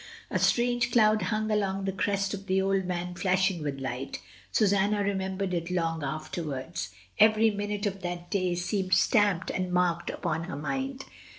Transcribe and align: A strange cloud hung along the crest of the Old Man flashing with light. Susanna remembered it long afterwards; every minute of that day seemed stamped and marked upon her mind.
A 0.31 0.39
strange 0.39 0.91
cloud 0.91 1.21
hung 1.21 1.51
along 1.51 1.85
the 1.85 1.91
crest 1.91 2.33
of 2.33 2.47
the 2.47 2.59
Old 2.59 2.85
Man 2.85 3.13
flashing 3.13 3.61
with 3.61 3.79
light. 3.79 4.19
Susanna 4.51 5.03
remembered 5.03 5.53
it 5.53 5.69
long 5.69 6.03
afterwards; 6.03 6.89
every 7.19 7.51
minute 7.51 7.85
of 7.85 8.01
that 8.01 8.31
day 8.31 8.55
seemed 8.55 8.95
stamped 8.95 9.51
and 9.51 9.71
marked 9.71 10.09
upon 10.09 10.45
her 10.45 10.55
mind. 10.57 11.05